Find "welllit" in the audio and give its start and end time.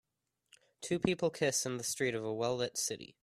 2.33-2.75